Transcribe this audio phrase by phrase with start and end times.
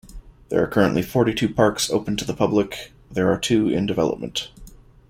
[0.49, 4.49] There are currently forty-two parks open to the public, there are two in development.